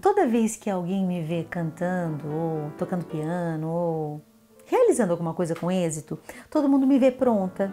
Toda 0.00 0.26
vez 0.26 0.56
que 0.56 0.70
alguém 0.70 1.04
me 1.04 1.22
vê 1.22 1.44
cantando, 1.44 2.28
ou 2.28 2.70
tocando 2.78 3.04
piano, 3.04 3.68
ou 3.68 4.22
realizando 4.66 5.12
alguma 5.12 5.34
coisa 5.34 5.54
com 5.54 5.70
êxito, 5.70 6.18
todo 6.50 6.68
mundo 6.68 6.86
me 6.86 6.98
vê 6.98 7.10
pronta. 7.10 7.72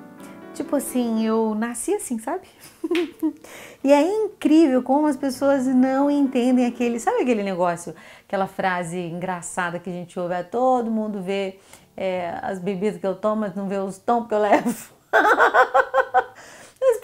Tipo 0.54 0.78
assim, 0.78 1.26
eu 1.26 1.54
nasci 1.54 1.94
assim, 1.94 2.18
sabe? 2.18 2.48
e 3.84 3.92
é 3.92 4.02
incrível 4.02 4.82
como 4.82 5.06
as 5.06 5.18
pessoas 5.18 5.66
não 5.66 6.10
entendem 6.10 6.66
aquele, 6.66 6.98
sabe 6.98 7.22
aquele 7.22 7.44
negócio, 7.44 7.94
aquela 8.26 8.48
frase 8.48 8.98
engraçada 8.98 9.80
que 9.80 9.90
a 9.90 9.94
gente 9.94 10.18
ouve, 10.18 10.34
ah, 10.34 10.44
todo 10.44 10.90
mundo 10.90 11.22
vê 11.22 11.60
é, 11.98 12.40
as 12.42 12.58
bebidas 12.58 13.00
que 13.00 13.06
eu 13.06 13.16
tomo, 13.16 13.42
mas 13.42 13.54
não 13.54 13.68
vê 13.68 13.78
os 13.78 13.98
tons 13.98 14.28
que 14.28 14.34
eu 14.34 14.40
levo. 14.40 14.96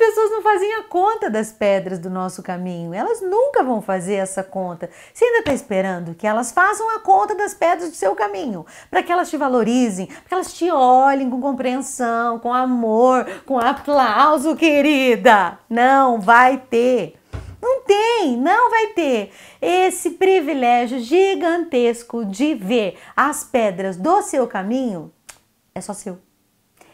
As 0.02 0.07
pessoas 0.07 0.31
não 0.31 0.41
fazem 0.41 0.73
a 0.73 0.83
conta 0.83 1.29
das 1.29 1.52
pedras 1.52 1.99
do 1.99 2.09
nosso 2.09 2.41
caminho. 2.41 2.91
Elas 2.91 3.21
nunca 3.21 3.63
vão 3.63 3.84
fazer 3.84 4.16
essa 4.16 4.44
conta. 4.44 4.89
Você 5.13 5.23
ainda 5.23 5.39
está 5.39 5.53
esperando 5.53 6.16
que 6.16 6.25
elas 6.25 6.52
façam 6.52 6.89
a 6.89 6.99
conta 6.99 7.35
das 7.35 7.53
pedras 7.53 7.91
do 7.91 7.95
seu 7.95 8.16
caminho, 8.16 8.66
para 8.89 9.03
que 9.03 9.11
elas 9.11 9.30
te 9.30 9.38
valorizem, 9.38 10.08
para 10.08 10.23
que 10.27 10.34
elas 10.34 10.53
te 10.53 10.72
olhem 10.72 11.30
com 11.30 11.39
compreensão, 11.39 12.39
com 12.39 12.52
amor, 12.52 13.27
com 13.45 13.59
aplauso, 13.59 14.55
querida. 14.55 15.59
Não 15.70 16.20
vai 16.20 16.58
ter. 16.58 17.20
Não 17.61 17.83
tem, 17.83 18.36
não 18.36 18.72
vai 18.72 18.88
ter 18.88 19.31
esse 19.61 20.09
privilégio 20.11 20.99
gigantesco 20.99 22.25
de 22.25 22.55
ver 22.55 22.97
as 23.16 23.44
pedras 23.44 23.97
do 23.97 24.23
seu 24.23 24.47
caminho. 24.47 25.13
É 25.75 25.80
só 25.80 25.94
seu. 25.94 26.30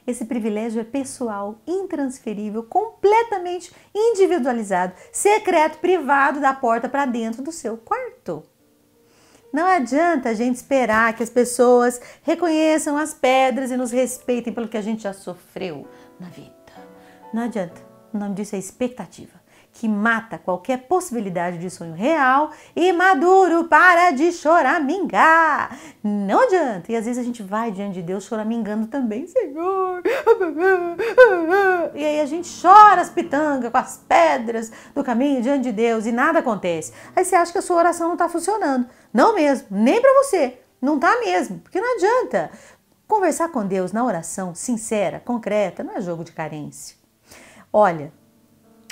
Esse 0.07 0.23
privilégio 0.23 0.79
é 0.79 0.85
pessoal, 0.85 1.59
intransferível, 1.67 2.63
completamente 2.63 3.73
individualizado, 3.93 4.93
secreto, 5.11 5.79
privado 5.79 6.39
da 6.39 6.53
porta 6.53 6.87
para 6.87 7.05
dentro 7.05 7.43
do 7.43 7.51
seu 7.51 7.75
quarto. 7.75 8.41
Não 9.51 9.67
adianta 9.67 10.29
a 10.29 10.33
gente 10.33 10.55
esperar 10.55 11.13
que 11.13 11.23
as 11.23 11.29
pessoas 11.29 11.99
reconheçam 12.23 12.97
as 12.97 13.13
pedras 13.13 13.69
e 13.69 13.75
nos 13.75 13.91
respeitem 13.91 14.53
pelo 14.53 14.69
que 14.69 14.77
a 14.77 14.81
gente 14.81 15.03
já 15.03 15.11
sofreu 15.11 15.85
na 16.17 16.29
vida. 16.29 16.53
Não 17.33 17.43
adianta. 17.43 17.85
O 18.13 18.17
nome 18.17 18.35
disso 18.35 18.55
é 18.55 18.59
expectativa 18.59 19.46
que 19.79 19.87
mata 19.87 20.39
qualquer 20.39 20.87
possibilidade 20.87 21.59
de 21.59 21.69
sonho 21.69 21.93
real 21.93 22.49
e 22.75 22.91
maduro 22.91 23.65
para 23.65 24.09
de 24.09 24.31
choramingar. 24.31 25.77
Não 26.03 26.41
adianta. 26.41 26.91
E 26.91 26.95
às 26.95 27.05
vezes 27.05 27.21
a 27.21 27.23
gente 27.23 27.43
vai 27.43 27.71
diante 27.71 27.93
de 27.93 28.01
Deus 28.01 28.23
choramingando 28.23 28.87
também, 28.87 29.27
Senhor. 29.27 30.01
E 31.93 32.03
aí 32.03 32.19
a 32.19 32.25
gente 32.25 32.49
chora 32.59 33.01
as 33.01 33.11
pitangas 33.11 33.71
com 33.71 33.77
as 33.77 33.97
pedras 33.97 34.71
do 34.95 35.03
caminho 35.03 35.43
diante 35.43 35.65
de 35.65 35.71
Deus 35.71 36.07
e 36.07 36.11
nada 36.11 36.39
acontece. 36.39 36.91
Aí 37.15 37.23
você 37.23 37.35
acha 37.35 37.51
que 37.51 37.59
a 37.59 37.61
sua 37.61 37.77
oração 37.77 38.07
não 38.07 38.15
está 38.15 38.27
funcionando. 38.27 38.87
Não 39.13 39.35
mesmo, 39.35 39.67
nem 39.69 40.01
para 40.01 40.23
você. 40.23 40.59
Não 40.81 40.95
está 40.95 41.19
mesmo, 41.19 41.59
porque 41.59 41.79
não 41.79 41.95
adianta. 41.95 42.49
Conversar 43.07 43.49
com 43.49 43.63
Deus 43.63 43.91
na 43.91 44.03
oração 44.03 44.55
sincera, 44.55 45.21
concreta, 45.23 45.83
não 45.83 45.95
é 45.95 46.01
jogo 46.01 46.23
de 46.23 46.31
carência. 46.31 46.97
Olha, 47.71 48.11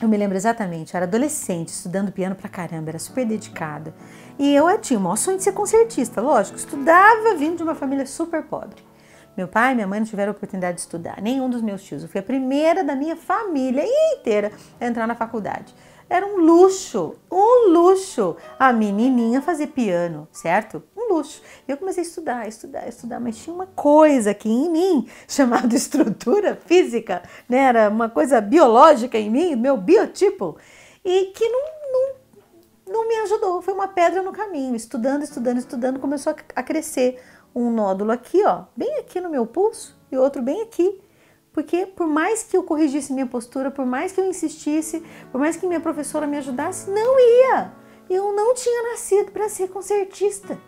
eu 0.02 0.10
me 0.10 0.18
lembro 0.18 0.36
exatamente, 0.36 0.94
eu 0.94 0.98
era 0.98 1.06
adolescente, 1.06 1.70
estudando 1.70 2.12
piano 2.12 2.36
pra 2.36 2.50
caramba, 2.50 2.90
era 2.90 3.00
super 3.00 3.26
dedicada. 3.26 3.94
E 4.38 4.54
eu 4.54 4.78
tinha 4.80 5.00
o 5.00 5.02
maior 5.02 5.16
sonho 5.16 5.38
de 5.38 5.44
ser 5.44 5.54
concertista, 5.54 6.22
lógico, 6.22 6.58
estudava 6.58 7.36
vindo 7.36 7.58
de 7.58 7.64
uma 7.64 7.76
família 7.76 8.06
super 8.06 8.44
pobre. 8.44 8.84
Meu 9.38 9.48
pai 9.48 9.72
e 9.72 9.76
minha 9.76 9.88
mãe 9.88 10.00
não 10.00 10.08
tiveram 10.08 10.32
oportunidade 10.32 10.76
de 10.76 10.82
estudar, 10.82 11.22
nenhum 11.22 11.50
dos 11.50 11.62
meus 11.62 11.84
tios. 11.84 12.04
Eu 12.04 12.10
fui 12.10 12.20
a 12.20 12.24
primeira 12.24 12.84
da 12.84 12.96
minha 12.96 13.16
família 13.16 13.84
inteira 14.14 14.52
a 14.80 14.86
entrar 14.86 15.08
na 15.08 15.16
faculdade. 15.16 15.74
Era 16.10 16.26
um 16.26 16.38
luxo, 16.38 17.16
um 17.32 17.70
luxo 17.72 18.36
a 18.60 18.72
menininha 18.72 19.42
fazer 19.42 19.68
piano, 19.68 20.28
certo? 20.32 20.84
Luxo. 21.16 21.42
Eu 21.68 21.78
comecei 21.78 22.04
a 22.04 22.06
estudar, 22.06 22.48
estudar, 22.48 22.88
estudar, 22.88 23.20
mas 23.20 23.38
tinha 23.38 23.54
uma 23.54 23.68
coisa 23.68 24.32
aqui 24.32 24.50
em 24.50 24.70
mim 24.70 25.10
chamada 25.28 25.76
estrutura 25.76 26.56
física, 26.66 27.24
né? 27.48 27.60
Era 27.60 27.90
uma 27.90 28.10
coisa 28.10 28.42
biológica 28.42 29.18
em 29.18 29.30
mim, 29.30 29.56
meu 29.56 29.78
biotipo, 29.78 30.58
e 31.04 31.26
que 31.36 31.48
não, 31.48 31.62
não, 31.92 32.94
não 32.94 33.08
me 33.08 33.16
ajudou. 33.24 33.62
Foi 33.62 33.74
uma 33.74 33.88
pedra 33.88 34.22
no 34.22 34.32
caminho. 34.32 34.76
Estudando, 34.76 35.24
estudando, 35.24 35.58
estudando, 35.58 36.00
começou 36.00 36.36
a 36.56 36.64
crescer 36.64 37.22
um 37.54 37.72
nódulo 37.72 38.12
aqui, 38.12 38.44
ó, 38.46 38.64
bem 38.76 38.98
aqui 39.00 39.22
no 39.22 39.30
meu 39.30 39.46
pulso, 39.46 39.98
e 40.12 40.18
outro 40.18 40.42
bem 40.42 40.62
aqui. 40.62 41.02
Porque 41.54 41.86
por 41.86 42.06
mais 42.06 42.44
que 42.44 42.58
eu 42.58 42.64
corrigisse 42.64 43.14
minha 43.14 43.26
postura, 43.26 43.72
por 43.72 43.86
mais 43.86 44.12
que 44.12 44.20
eu 44.20 44.26
insistisse, 44.26 45.02
por 45.32 45.40
mais 45.40 45.56
que 45.56 45.66
minha 45.66 45.80
professora 45.80 46.28
me 46.28 46.38
ajudasse, 46.38 46.92
não 46.92 47.18
ia. 47.18 47.72
Eu 48.10 48.34
não 48.34 48.54
tinha 48.54 48.92
nascido 48.92 49.32
para 49.32 49.48
ser 49.48 49.70
concertista. 49.70 50.60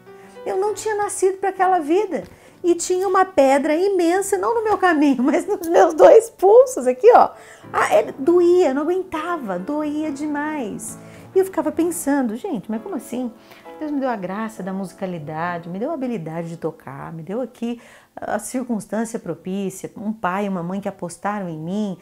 Eu 0.47 0.57
não 0.57 0.73
tinha 0.73 0.95
nascido 0.95 1.37
para 1.37 1.49
aquela 1.49 1.79
vida. 1.79 2.23
E 2.63 2.73
tinha 2.73 3.07
uma 3.07 3.23
pedra 3.23 3.75
imensa, 3.75 4.37
não 4.37 4.55
no 4.55 4.63
meu 4.63 4.77
caminho, 4.77 5.21
mas 5.23 5.45
nos 5.45 5.67
meus 5.67 5.93
dois 5.93 6.29
pulsos 6.29 6.87
aqui, 6.87 7.11
ó. 7.13 7.29
Ah, 7.71 7.89
doía, 8.17 8.73
não 8.73 8.83
aguentava, 8.83 9.59
doía 9.59 10.11
demais. 10.11 10.97
E 11.35 11.39
eu 11.39 11.45
ficava 11.45 11.71
pensando, 11.71 12.35
gente, 12.35 12.69
mas 12.69 12.81
como 12.81 12.95
assim? 12.95 13.31
Deus 13.79 13.91
me 13.91 13.99
deu 13.99 14.09
a 14.09 14.15
graça 14.15 14.63
da 14.63 14.73
musicalidade, 14.73 15.69
me 15.69 15.77
deu 15.77 15.91
a 15.91 15.93
habilidade 15.93 16.49
de 16.49 16.57
tocar, 16.57 17.13
me 17.13 17.21
deu 17.21 17.41
aqui 17.41 17.79
a 18.15 18.39
circunstância 18.39 19.19
propícia, 19.19 19.91
um 19.95 20.11
pai 20.11 20.45
e 20.45 20.49
uma 20.49 20.63
mãe 20.63 20.81
que 20.81 20.89
apostaram 20.89 21.47
em 21.47 21.59
mim. 21.59 21.97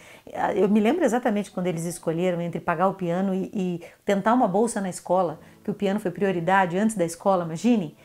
Eu 0.56 0.70
me 0.70 0.80
lembro 0.80 1.04
exatamente 1.04 1.52
quando 1.52 1.68
eles 1.68 1.84
escolheram 1.84 2.40
entre 2.40 2.62
pagar 2.62 2.88
o 2.88 2.94
piano 2.94 3.34
e, 3.34 3.52
e 3.54 3.82
tentar 4.06 4.34
uma 4.34 4.48
bolsa 4.48 4.80
na 4.80 4.90
escola, 4.90 5.38
que 5.64 5.70
o 5.70 5.74
piano 5.74 6.00
foi 6.00 6.12
prioridade 6.12 6.78
antes 6.78 6.96
da 6.96 7.04
escola, 7.04 7.44
imagine. 7.44 7.98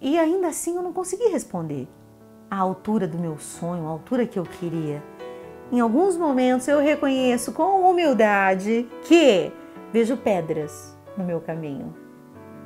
E 0.00 0.18
ainda 0.18 0.48
assim 0.48 0.76
eu 0.76 0.82
não 0.82 0.92
consegui 0.92 1.28
responder 1.28 1.88
à 2.50 2.58
altura 2.58 3.06
do 3.06 3.18
meu 3.18 3.38
sonho, 3.38 3.86
à 3.86 3.90
altura 3.90 4.26
que 4.26 4.38
eu 4.38 4.44
queria. 4.44 5.02
Em 5.72 5.80
alguns 5.80 6.16
momentos 6.16 6.68
eu 6.68 6.80
reconheço 6.80 7.52
com 7.52 7.88
humildade 7.88 8.88
que 9.02 9.50
vejo 9.92 10.16
pedras 10.16 10.96
no 11.16 11.24
meu 11.24 11.40
caminho, 11.40 11.94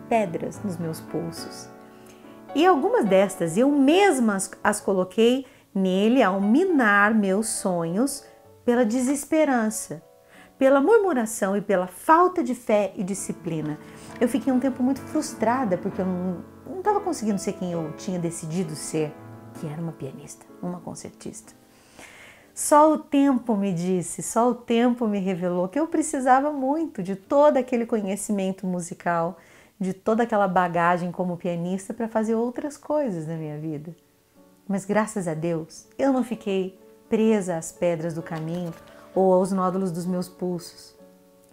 pedras 0.09 0.63
nos 0.63 0.77
meus 0.77 1.01
pulsos. 1.01 1.69
E 2.55 2.67
algumas 2.67 3.05
destas 3.05 3.57
eu 3.57 3.71
mesma 3.71 4.39
as 4.65 4.81
coloquei 4.81 5.47
nele 5.75 6.23
ao 6.23 6.41
minar 6.41 7.15
meus 7.15 7.49
sonhos 7.49 8.25
pela 8.65 8.85
desesperança, 8.85 10.03
pela 10.59 10.81
murmuração 10.81 11.57
e 11.57 11.61
pela 11.61 11.87
falta 11.87 12.43
de 12.43 12.55
fé 12.55 12.93
e 12.97 13.05
disciplina. 13.05 13.79
Eu 14.21 14.29
fiquei 14.29 14.53
um 14.53 14.59
tempo 14.59 14.83
muito 14.83 15.01
frustrada 15.01 15.79
porque 15.79 16.01
eu 16.01 16.07
não 16.07 16.79
estava 16.79 17.01
conseguindo 17.01 17.39
ser 17.39 17.53
quem 17.53 17.73
eu 17.73 17.93
tinha 17.97 18.19
decidido 18.19 18.75
ser, 18.75 19.15
que 19.61 19.67
era 19.67 19.81
uma 19.81 19.93
pianista, 19.93 20.45
uma 20.61 20.81
concertista. 20.81 21.53
Só 22.53 22.93
o 22.93 22.99
tempo 22.99 23.57
me 23.57 23.73
disse, 23.73 24.21
só 24.21 24.51
o 24.51 24.55
tempo 24.55 25.07
me 25.07 25.21
revelou 25.21 25.69
que 25.69 25.79
eu 25.79 25.87
precisava 25.87 26.53
muito 26.53 27.05
de 27.05 27.15
todo 27.15 27.57
aquele 27.57 27.87
conhecimento 27.87 28.67
musical, 28.67 29.39
de 29.79 29.93
toda 29.93 30.25
aquela 30.25 30.49
bagagem 30.49 31.13
como 31.13 31.37
pianista 31.37 31.95
para 31.95 32.09
fazer 32.09 32.35
outras 32.35 32.77
coisas 32.77 33.29
na 33.29 33.37
minha 33.37 33.57
vida. 33.59 33.95
Mas 34.67 34.85
graças 34.85 35.29
a 35.29 35.35
Deus, 35.35 35.87
eu 35.97 36.13
não 36.13 36.25
fiquei 36.25 36.77
presa 37.09 37.57
às 37.57 37.71
pedras 37.71 38.13
do 38.13 38.23
caminho 38.23 38.75
ou 39.19 39.33
aos 39.33 39.51
nódulos 39.51 39.91
dos 39.91 40.07
meus 40.07 40.29
pulsos. 40.29 40.97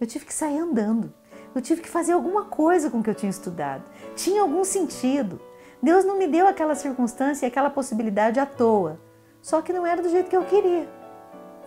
Eu 0.00 0.06
tive 0.06 0.24
que 0.24 0.32
sair 0.32 0.58
andando. 0.58 1.12
Eu 1.52 1.60
tive 1.60 1.80
que 1.80 1.88
fazer 1.88 2.12
alguma 2.12 2.44
coisa 2.44 2.88
com 2.88 3.00
o 3.00 3.02
que 3.02 3.10
eu 3.10 3.14
tinha 3.14 3.30
estudado. 3.30 3.82
Tinha 4.14 4.42
algum 4.42 4.64
sentido. 4.64 5.40
Deus 5.82 6.04
não 6.04 6.16
me 6.16 6.28
deu 6.28 6.46
aquela 6.46 6.76
circunstância 6.76 7.44
e 7.44 7.48
aquela 7.48 7.68
possibilidade 7.68 8.38
à 8.38 8.46
toa. 8.46 9.00
Só 9.42 9.60
que 9.62 9.72
não 9.72 9.84
era 9.84 10.00
do 10.00 10.08
jeito 10.08 10.30
que 10.30 10.36
eu 10.36 10.44
queria. 10.44 10.88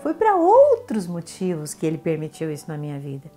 Foi 0.02 0.14
para 0.14 0.38
outros 0.38 1.06
motivos 1.06 1.74
que 1.74 1.86
Ele 1.86 1.98
permitiu 1.98 2.50
isso 2.50 2.66
na 2.70 2.78
minha 2.78 2.98
vida. 2.98 3.30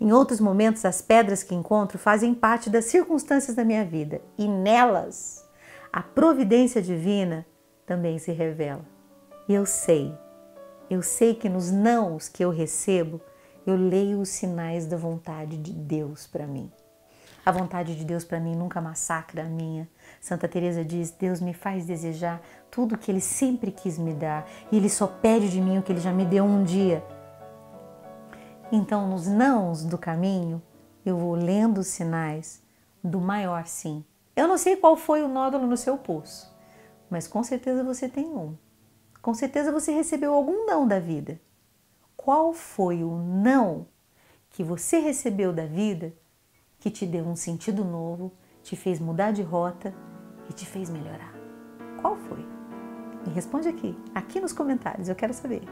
Em 0.00 0.12
outros 0.12 0.38
momentos, 0.38 0.84
as 0.84 1.02
pedras 1.02 1.42
que 1.42 1.54
encontro 1.54 1.98
fazem 1.98 2.32
parte 2.32 2.70
das 2.70 2.84
circunstâncias 2.84 3.56
da 3.56 3.64
minha 3.64 3.84
vida 3.84 4.20
e 4.38 4.46
nelas 4.46 5.44
a 5.92 6.02
providência 6.02 6.80
divina 6.80 7.44
também 7.84 8.18
se 8.18 8.30
revela. 8.30 8.84
E 9.48 9.54
eu 9.54 9.66
sei, 9.66 10.12
eu 10.94 11.02
sei 11.02 11.34
que 11.34 11.48
nos 11.48 11.70
nãos 11.70 12.28
que 12.28 12.44
eu 12.44 12.50
recebo, 12.50 13.20
eu 13.66 13.76
leio 13.76 14.20
os 14.20 14.28
sinais 14.28 14.86
da 14.86 14.96
vontade 14.96 15.56
de 15.56 15.72
Deus 15.72 16.26
para 16.26 16.46
mim. 16.46 16.70
A 17.44 17.50
vontade 17.50 17.96
de 17.96 18.04
Deus 18.04 18.24
para 18.24 18.40
mim 18.40 18.54
nunca 18.54 18.80
massacra 18.80 19.42
a 19.42 19.48
minha. 19.48 19.88
Santa 20.20 20.48
Teresa 20.48 20.84
diz: 20.84 21.10
Deus 21.10 21.40
me 21.40 21.52
faz 21.52 21.84
desejar 21.84 22.40
tudo 22.70 22.96
que 22.96 23.10
ele 23.10 23.20
sempre 23.20 23.70
quis 23.70 23.98
me 23.98 24.14
dar, 24.14 24.48
e 24.70 24.76
ele 24.76 24.88
só 24.88 25.06
pede 25.06 25.50
de 25.50 25.60
mim 25.60 25.78
o 25.78 25.82
que 25.82 25.92
ele 25.92 26.00
já 26.00 26.12
me 26.12 26.24
deu 26.24 26.44
um 26.44 26.62
dia. 26.62 27.04
Então, 28.72 29.08
nos 29.08 29.26
nãos 29.26 29.84
do 29.84 29.98
caminho, 29.98 30.62
eu 31.04 31.18
vou 31.18 31.34
lendo 31.34 31.78
os 31.78 31.88
sinais 31.88 32.62
do 33.02 33.20
maior 33.20 33.66
sim. 33.66 34.04
Eu 34.34 34.48
não 34.48 34.56
sei 34.56 34.76
qual 34.76 34.96
foi 34.96 35.22
o 35.22 35.28
nódulo 35.28 35.66
no 35.66 35.76
seu 35.76 35.98
pulso, 35.98 36.50
mas 37.10 37.26
com 37.28 37.42
certeza 37.42 37.84
você 37.84 38.08
tem 38.08 38.26
um. 38.26 38.56
Com 39.24 39.32
certeza 39.32 39.72
você 39.72 39.90
recebeu 39.90 40.34
algum 40.34 40.66
não 40.66 40.86
da 40.86 41.00
vida. 41.00 41.40
qual 42.14 42.52
foi 42.52 43.02
o 43.02 43.16
não 43.16 43.86
que 44.50 44.62
você 44.62 44.98
recebeu 44.98 45.50
da 45.50 45.64
vida 45.64 46.14
que 46.78 46.90
te 46.90 47.06
deu 47.06 47.24
um 47.24 47.34
sentido 47.34 47.86
novo, 47.86 48.34
te 48.62 48.76
fez 48.76 49.00
mudar 49.00 49.30
de 49.32 49.40
rota 49.40 49.94
e 50.50 50.52
te 50.52 50.66
fez 50.66 50.90
melhorar? 50.90 51.32
Qual 52.02 52.16
foi? 52.16 52.46
Me 53.26 53.32
responde 53.32 53.66
aqui, 53.66 53.96
aqui 54.14 54.38
nos 54.40 54.52
comentários, 54.52 55.08
eu 55.08 55.14
quero 55.14 55.32
saber. 55.32 55.62